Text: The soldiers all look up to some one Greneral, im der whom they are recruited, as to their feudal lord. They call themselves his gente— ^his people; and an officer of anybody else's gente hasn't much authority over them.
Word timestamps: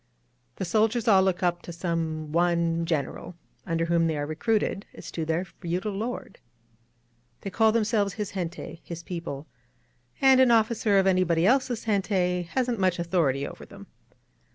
The 0.55 0.65
soldiers 0.65 1.07
all 1.07 1.21
look 1.21 1.43
up 1.43 1.61
to 1.61 1.71
some 1.71 2.31
one 2.31 2.87
Greneral, 2.87 3.35
im 3.67 3.77
der 3.77 3.85
whom 3.85 4.07
they 4.07 4.17
are 4.17 4.25
recruited, 4.25 4.87
as 4.95 5.11
to 5.11 5.25
their 5.25 5.45
feudal 5.45 5.93
lord. 5.93 6.39
They 7.41 7.51
call 7.51 7.71
themselves 7.71 8.13
his 8.13 8.31
gente— 8.31 8.81
^his 8.89 9.05
people; 9.05 9.45
and 10.19 10.41
an 10.41 10.49
officer 10.49 10.97
of 10.97 11.05
anybody 11.05 11.45
else's 11.45 11.85
gente 11.85 12.47
hasn't 12.49 12.79
much 12.79 12.97
authority 12.97 13.45
over 13.47 13.63
them. 13.63 13.85